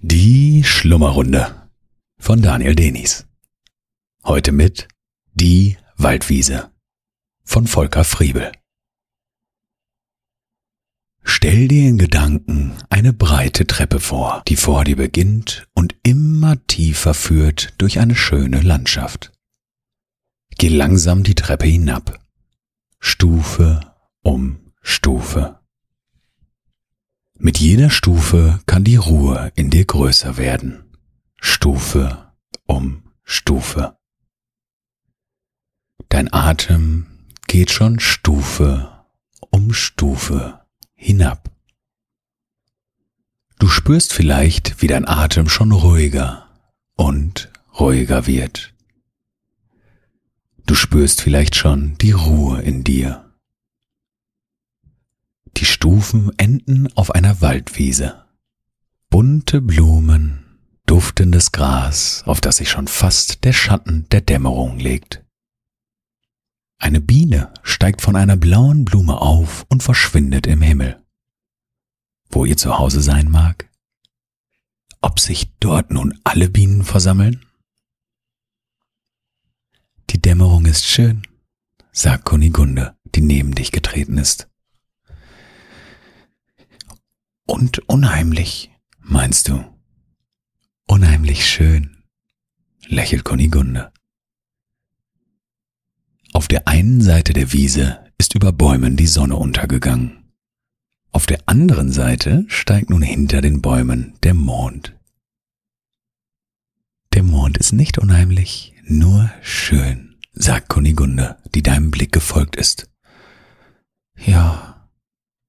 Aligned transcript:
Die 0.00 0.62
Schlummerrunde 0.62 1.68
von 2.20 2.40
Daniel 2.40 2.76
Denis. 2.76 3.26
Heute 4.22 4.52
mit 4.52 4.86
Die 5.32 5.76
Waldwiese 5.96 6.70
von 7.42 7.66
Volker 7.66 8.04
Friebel. 8.04 8.52
Stell 11.24 11.66
dir 11.66 11.88
in 11.88 11.98
Gedanken 11.98 12.74
eine 12.90 13.12
breite 13.12 13.66
Treppe 13.66 13.98
vor, 13.98 14.44
die 14.46 14.54
vor 14.54 14.84
dir 14.84 14.94
beginnt 14.94 15.66
und 15.74 15.96
immer 16.04 16.64
tiefer 16.68 17.12
führt 17.12 17.74
durch 17.78 17.98
eine 17.98 18.14
schöne 18.14 18.60
Landschaft. 18.60 19.32
Geh 20.58 20.68
langsam 20.68 21.24
die 21.24 21.34
Treppe 21.34 21.66
hinab, 21.66 22.24
Stufe 23.00 23.96
um 24.22 24.72
Stufe. 24.80 25.57
Mit 27.40 27.58
jeder 27.58 27.88
Stufe 27.88 28.60
kann 28.66 28.82
die 28.82 28.96
Ruhe 28.96 29.52
in 29.54 29.70
dir 29.70 29.84
größer 29.84 30.36
werden. 30.38 30.96
Stufe 31.36 32.32
um 32.66 33.04
Stufe. 33.22 33.96
Dein 36.08 36.32
Atem 36.32 37.06
geht 37.46 37.70
schon 37.70 38.00
Stufe 38.00 39.04
um 39.50 39.72
Stufe 39.72 40.66
hinab. 40.94 41.48
Du 43.60 43.68
spürst 43.68 44.12
vielleicht, 44.12 44.82
wie 44.82 44.88
dein 44.88 45.06
Atem 45.06 45.48
schon 45.48 45.70
ruhiger 45.70 46.48
und 46.96 47.52
ruhiger 47.78 48.26
wird. 48.26 48.74
Du 50.66 50.74
spürst 50.74 51.22
vielleicht 51.22 51.54
schon 51.54 51.96
die 51.98 52.12
Ruhe 52.12 52.62
in 52.62 52.82
dir. 52.82 53.27
Die 55.58 55.64
Stufen 55.64 56.30
enden 56.38 56.86
auf 56.96 57.10
einer 57.16 57.40
Waldwiese. 57.40 58.24
Bunte 59.10 59.60
Blumen, 59.60 60.60
duftendes 60.86 61.50
Gras, 61.50 62.22
auf 62.26 62.40
das 62.40 62.58
sich 62.58 62.70
schon 62.70 62.86
fast 62.86 63.42
der 63.42 63.52
Schatten 63.52 64.08
der 64.10 64.20
Dämmerung 64.20 64.78
legt. 64.78 65.24
Eine 66.78 67.00
Biene 67.00 67.52
steigt 67.64 68.02
von 68.02 68.14
einer 68.14 68.36
blauen 68.36 68.84
Blume 68.84 69.20
auf 69.20 69.66
und 69.68 69.82
verschwindet 69.82 70.46
im 70.46 70.62
Himmel. 70.62 71.04
Wo 72.30 72.44
ihr 72.44 72.56
zu 72.56 72.78
Hause 72.78 73.00
sein 73.00 73.28
mag? 73.28 73.68
Ob 75.00 75.18
sich 75.18 75.56
dort 75.58 75.90
nun 75.90 76.20
alle 76.22 76.48
Bienen 76.48 76.84
versammeln? 76.84 77.44
Die 80.10 80.22
Dämmerung 80.22 80.66
ist 80.66 80.86
schön, 80.86 81.26
sagt 81.90 82.26
Kunigunde, 82.26 82.96
die 83.16 83.22
neben 83.22 83.56
dich 83.56 83.72
getreten 83.72 84.18
ist. 84.18 84.48
Und 87.48 87.78
unheimlich, 87.88 88.70
meinst 89.00 89.48
du? 89.48 89.64
Unheimlich 90.86 91.46
schön, 91.46 92.04
lächelt 92.86 93.24
Kunigunde. 93.24 93.90
Auf 96.34 96.46
der 96.46 96.68
einen 96.68 97.00
Seite 97.00 97.32
der 97.32 97.54
Wiese 97.54 98.04
ist 98.18 98.34
über 98.34 98.52
Bäumen 98.52 98.96
die 98.98 99.06
Sonne 99.06 99.36
untergegangen. 99.36 100.30
Auf 101.10 101.24
der 101.24 101.40
anderen 101.46 101.90
Seite 101.90 102.44
steigt 102.48 102.90
nun 102.90 103.00
hinter 103.00 103.40
den 103.40 103.62
Bäumen 103.62 104.12
der 104.22 104.34
Mond. 104.34 104.94
Der 107.14 107.22
Mond 107.22 107.56
ist 107.56 107.72
nicht 107.72 107.96
unheimlich, 107.96 108.74
nur 108.84 109.32
schön, 109.40 110.16
sagt 110.34 110.68
Kunigunde, 110.68 111.38
die 111.54 111.62
deinem 111.62 111.90
Blick 111.90 112.12
gefolgt 112.12 112.56
ist. 112.56 112.90
Ja, 114.16 114.90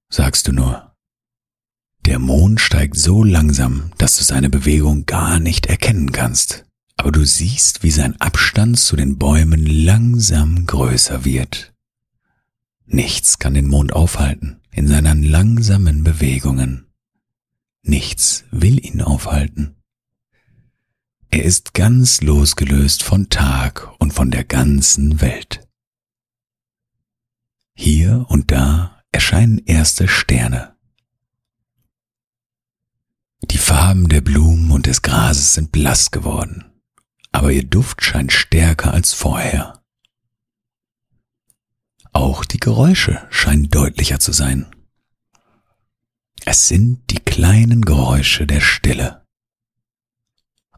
sagst 0.10 0.48
du 0.48 0.54
nur. 0.54 0.89
Der 2.10 2.18
Mond 2.18 2.60
steigt 2.60 2.98
so 2.98 3.24
langsam, 3.24 3.92
dass 4.00 4.18
du 4.18 4.24
seine 4.24 4.50
Bewegung 4.50 5.06
gar 5.06 5.40
nicht 5.40 5.68
erkennen 5.68 6.12
kannst. 6.12 6.66
Aber 6.98 7.12
du 7.12 7.24
siehst, 7.24 7.84
wie 7.84 7.92
sein 7.92 8.20
Abstand 8.20 8.80
zu 8.80 8.96
den 8.96 9.20
Bäumen 9.20 9.64
langsam 9.64 10.66
größer 10.66 11.24
wird. 11.24 11.72
Nichts 12.88 13.38
kann 13.38 13.54
den 13.54 13.68
Mond 13.68 13.94
aufhalten 13.94 14.60
in 14.72 14.88
seinen 14.88 15.22
langsamen 15.22 16.04
Bewegungen. 16.04 16.88
Nichts 17.84 18.44
will 18.50 18.84
ihn 18.84 19.04
aufhalten. 19.04 19.76
Er 21.30 21.44
ist 21.44 21.76
ganz 21.76 22.22
losgelöst 22.22 23.04
von 23.04 23.30
Tag 23.30 23.88
und 24.00 24.14
von 24.14 24.32
der 24.32 24.46
ganzen 24.46 25.22
Welt. 25.22 25.68
Hier 27.76 28.26
und 28.30 28.50
da 28.50 29.04
erscheinen 29.12 29.60
erste 29.60 30.08
Sterne. 30.08 30.79
Die 33.42 33.58
Farben 33.58 34.10
der 34.10 34.22
Blumen 34.22 34.70
und 34.72 34.86
des 34.86 35.02
Grases 35.02 35.54
sind 35.54 35.72
blass 35.72 36.12
geworden, 36.12 36.66
aber 37.32 37.52
ihr 37.52 37.64
Duft 37.64 38.04
scheint 38.04 38.34
stärker 38.34 38.94
als 38.94 39.14
vorher. 39.14 39.82
Auch 42.12 42.44
die 42.44 42.60
Geräusche 42.60 43.26
scheinen 43.30 43.70
deutlicher 43.70 44.20
zu 44.20 44.34
sein. 44.34 44.66
Es 46.44 46.68
sind 46.68 47.10
die 47.12 47.20
kleinen 47.20 47.82
Geräusche 47.84 48.46
der 48.46 48.60
Stille. 48.60 49.26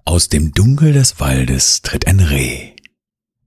Aus 0.05 0.29
dem 0.29 0.51
Dunkel 0.51 0.93
des 0.93 1.19
Waldes 1.19 1.81
tritt 1.81 2.05
ein 2.05 2.19
Reh. 2.19 2.75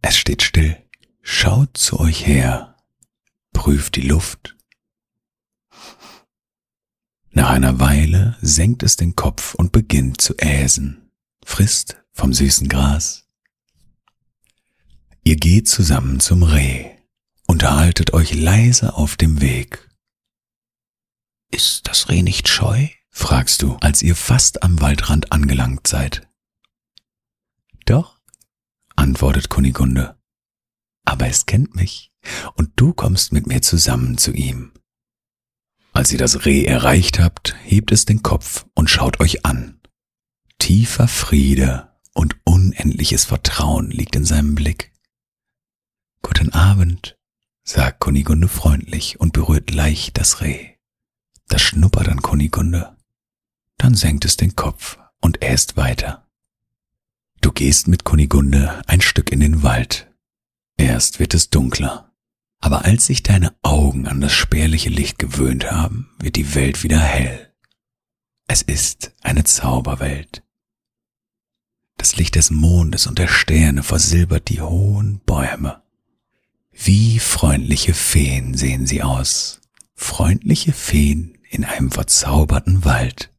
Es 0.03 0.17
steht 0.17 0.43
still, 0.43 0.77
schaut 1.23 1.77
zu 1.77 2.01
euch 2.01 2.27
her, 2.27 2.77
prüft 3.53 3.97
die 3.97 4.09
Luft 4.09 4.57
nach 7.35 7.51
einer 7.51 7.81
Weile 7.81 8.37
senkt 8.41 8.83
es 8.83 8.97
den 8.97 9.17
Kopf 9.17 9.55
und 9.55 9.73
beginnt 9.73 10.21
zu 10.21 10.37
äsen, 10.39 11.11
frisst 11.45 12.03
vom 12.13 12.33
süßen 12.33 12.69
Gras. 12.69 13.29
Ihr 15.25 15.37
geht 15.37 15.69
zusammen 15.69 16.21
zum 16.21 16.43
Reh, 16.43 16.91
unterhaltet 17.47 18.13
euch 18.13 18.35
leise 18.35 18.95
auf 18.95 19.17
dem 19.17 19.41
Weg. 19.41 19.91
Ist 21.51 21.89
das 21.89 22.09
Reh 22.09 22.23
nicht 22.23 22.49
scheu? 22.49 22.89
fragst 23.11 23.63
du, 23.63 23.77
als 23.77 24.03
ihr 24.03 24.17
fast 24.17 24.63
am 24.63 24.81
Waldrand 24.81 25.31
angelangt 25.31 25.87
seid. 25.87 26.29
Doch, 27.87 28.21
antwortet 28.97 29.49
Kunigunde, 29.49 30.19
aber 31.05 31.29
es 31.29 31.47
kennt 31.47 31.75
mich, 31.75 32.13
und 32.55 32.73
du 32.77 32.93
kommst 32.93 33.33
mit 33.33 33.47
mir 33.47 33.63
zusammen 33.63 34.19
zu 34.19 34.33
ihm. 34.33 34.73
Als 35.95 36.11
ihr 36.11 36.19
das 36.19 36.45
Reh 36.45 36.65
erreicht 36.65 37.21
habt, 37.21 37.55
hebt 37.63 37.93
es 37.93 38.05
den 38.05 38.23
Kopf 38.23 38.67
und 38.75 38.91
schaut 38.91 39.21
euch 39.21 39.47
an. 39.47 39.81
Tiefer 40.59 41.07
Friede 41.07 41.93
und 42.15 42.37
unendliches 42.45 43.25
Vertrauen 43.25 43.93
liegt 43.93 44.17
in 44.17 44.25
seinem 44.25 44.57
Blick. 44.57 44.93
Guten 46.21 46.53
Abend, 46.53 47.17
sagt 47.63 48.01
Kunigunde 48.01 48.49
freundlich 48.49 49.21
und 49.21 49.33
berührt 49.33 49.71
leicht 49.71 50.19
das 50.19 50.41
Reh. 50.41 50.75
Das 51.49 51.63
schnuppert 51.63 52.09
an 52.09 52.23
Kunigunde. 52.23 52.97
Dann 53.77 53.95
senkt 53.95 54.25
es 54.25 54.37
den 54.37 54.57
Kopf 54.57 54.99
und 55.21 55.43
äst 55.43 55.77
weiter. 55.77 56.27
Du 57.41 57.53
gehst 57.53 57.87
mit 57.87 58.03
Kunigunde 58.03 58.83
ein 58.89 59.01
Stück 59.01 59.31
in 59.31 59.39
den 59.39 59.63
Wald. 59.63 60.11
Erst 60.77 61.21
wird 61.21 61.35
es 61.35 61.51
dunkler. 61.51 62.14
Aber 62.61 62.85
als 62.85 63.07
sich 63.07 63.23
deine 63.23 63.55
Augen 63.63 64.07
an 64.07 64.21
das 64.21 64.33
spärliche 64.33 64.89
Licht 64.91 65.19
gewöhnt 65.19 65.71
haben, 65.71 66.11
wird 66.19 66.37
die 66.37 66.55
Welt 66.55 66.83
wieder 66.83 67.01
hell. 67.01 67.53
Es 68.47 68.63
ist 68.63 69.13
eine 69.23 69.45
Zauberwelt. 69.45 70.43
Das 71.97 72.17
Licht 72.17 72.35
des 72.35 72.51
Mondes 72.51 73.07
und 73.07 73.19
der 73.19 73.29
Sterne 73.29 73.83
versilbert 73.83 74.49
die 74.49 74.61
hohen 74.61 75.21
Bäume. 75.25 75.83
Wie 76.73 77.19
freundliche 77.19 77.95
Feen 77.95 78.55
sehen 78.55 78.87
sie 78.87 79.03
aus. 79.03 79.61
Freundliche 79.95 80.73
Feen 80.73 81.39
in 81.49 81.65
einem 81.65 81.91
verzauberten 81.91 82.85
Wald. 82.85 83.31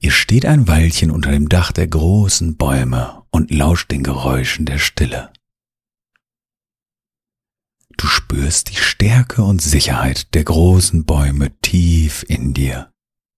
Ihr 0.00 0.12
steht 0.12 0.46
ein 0.46 0.68
Weilchen 0.68 1.10
unter 1.10 1.30
dem 1.30 1.48
Dach 1.48 1.72
der 1.72 1.88
großen 1.88 2.56
Bäume 2.56 3.24
und 3.30 3.50
lauscht 3.50 3.90
den 3.90 4.04
Geräuschen 4.04 4.64
der 4.64 4.78
Stille. 4.78 5.32
Du 7.98 8.06
spürst 8.06 8.70
die 8.70 8.76
Stärke 8.76 9.42
und 9.42 9.60
Sicherheit 9.60 10.32
der 10.34 10.44
großen 10.44 11.04
Bäume 11.04 11.50
tief 11.60 12.24
in 12.28 12.54
dir. 12.54 12.92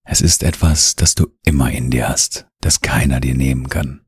Es 0.04 0.20
ist 0.20 0.42
etwas, 0.42 0.94
das 0.96 1.14
du 1.14 1.28
immer 1.44 1.70
in 1.72 1.90
dir 1.90 2.10
hast, 2.10 2.46
das 2.60 2.82
keiner 2.82 3.20
dir 3.20 3.34
nehmen 3.34 3.70
kann. 3.70 4.02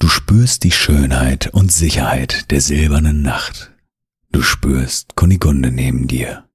Du 0.00 0.08
spürst 0.08 0.64
die 0.64 0.72
Schönheit 0.72 1.48
und 1.48 1.72
Sicherheit 1.72 2.50
der 2.50 2.62
silbernen 2.62 3.20
Nacht. 3.20 3.74
Du 4.32 4.42
spürst 4.42 5.14
Kunigunde 5.14 5.70
neben 5.70 6.08
dir. 6.08 6.48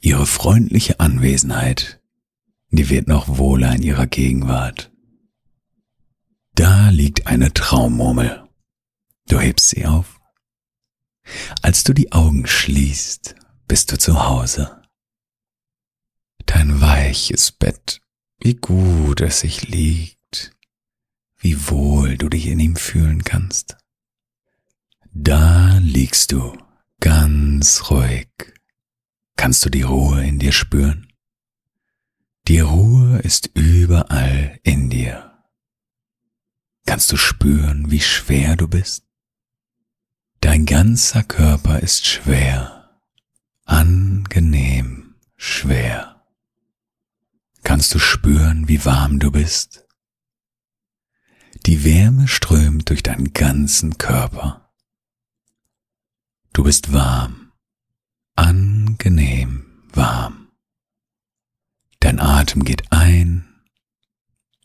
Ihre 0.00 0.26
freundliche 0.26 0.98
Anwesenheit, 0.98 2.00
die 2.70 2.88
wird 2.88 3.06
noch 3.06 3.38
wohler 3.38 3.76
in 3.76 3.82
ihrer 3.82 4.08
Gegenwart. 4.08 4.90
Da 6.56 6.88
liegt 6.90 7.28
eine 7.28 7.52
Traummurmel. 7.52 8.48
Du 9.28 9.38
hebst 9.38 9.68
sie 9.68 9.86
auf 9.86 10.19
als 11.70 11.84
du 11.84 11.92
die 11.92 12.10
Augen 12.10 12.48
schließt, 12.48 13.36
bist 13.68 13.92
du 13.92 13.96
zu 13.96 14.24
Hause. 14.24 14.82
Dein 16.44 16.80
weiches 16.80 17.52
Bett, 17.52 18.00
wie 18.40 18.56
gut 18.56 19.20
es 19.20 19.38
sich 19.38 19.68
liegt, 19.68 20.50
wie 21.38 21.68
wohl 21.68 22.18
du 22.18 22.28
dich 22.28 22.48
in 22.48 22.58
ihm 22.58 22.74
fühlen 22.74 23.22
kannst. 23.22 23.76
Da 25.12 25.78
liegst 25.78 26.32
du 26.32 26.58
ganz 26.98 27.88
ruhig. 27.88 28.32
Kannst 29.36 29.64
du 29.64 29.70
die 29.70 29.82
Ruhe 29.82 30.26
in 30.26 30.40
dir 30.40 30.50
spüren? 30.50 31.12
Die 32.48 32.58
Ruhe 32.58 33.20
ist 33.20 33.48
überall 33.54 34.58
in 34.64 34.90
dir. 34.90 35.38
Kannst 36.84 37.12
du 37.12 37.16
spüren, 37.16 37.92
wie 37.92 38.00
schwer 38.00 38.56
du 38.56 38.66
bist? 38.66 39.09
Dein 40.40 40.64
ganzer 40.64 41.22
Körper 41.22 41.80
ist 41.80 42.06
schwer, 42.06 42.98
angenehm 43.66 45.16
schwer. 45.36 46.24
Kannst 47.62 47.94
du 47.94 47.98
spüren, 47.98 48.66
wie 48.66 48.84
warm 48.86 49.18
du 49.18 49.30
bist? 49.30 49.86
Die 51.66 51.84
Wärme 51.84 52.26
strömt 52.26 52.88
durch 52.88 53.02
deinen 53.02 53.34
ganzen 53.34 53.98
Körper. 53.98 54.72
Du 56.54 56.64
bist 56.64 56.92
warm, 56.92 57.52
angenehm 58.34 59.84
warm. 59.92 60.52
Dein 62.00 62.18
Atem 62.18 62.64
geht 62.64 62.90
ein 62.90 63.62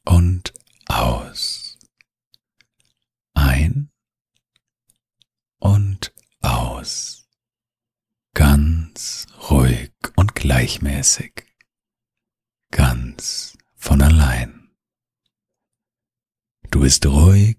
und 0.06 0.54
aus. 0.88 1.78
Ein 3.34 3.92
und 5.66 6.14
aus. 6.42 7.28
Ganz 8.36 9.26
ruhig 9.50 9.94
und 10.16 10.36
gleichmäßig. 10.36 11.44
Ganz 12.70 13.58
von 13.74 14.04
allein. 14.04 14.70
Du 16.70 16.82
bist 16.82 17.08
ruhig, 17.08 17.58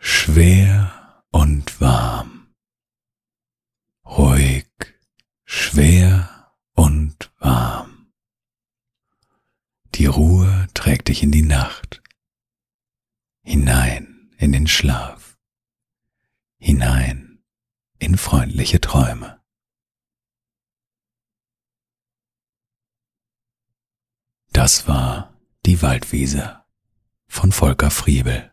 schwer 0.00 1.22
und 1.30 1.80
warm. 1.80 2.52
Ruhig, 4.04 4.66
schwer 5.44 6.52
und 6.72 7.30
warm. 7.38 8.12
Die 9.94 10.06
Ruhe 10.06 10.66
trägt 10.74 11.06
dich 11.06 11.22
in 11.22 11.30
die 11.30 11.42
Nacht, 11.42 12.02
hinein 13.44 14.34
in 14.36 14.50
den 14.50 14.66
Schlaf, 14.66 15.23
hinein 16.64 17.44
in 17.98 18.16
freundliche 18.16 18.80
Träume. 18.80 19.38
Das 24.50 24.88
war 24.88 25.38
die 25.66 25.82
Waldwiese 25.82 26.64
von 27.26 27.52
Volker 27.52 27.90
Friebel. 27.90 28.50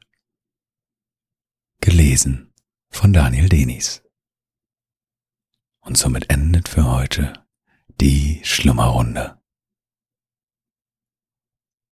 Gelesen 1.80 2.54
von 2.90 3.14
Daniel 3.14 3.48
Denis. 3.48 4.04
Und 5.80 5.98
somit 5.98 6.30
endet 6.30 6.68
für 6.68 6.92
heute 6.92 7.48
die 8.02 8.42
Schlummerrunde. 8.44 9.41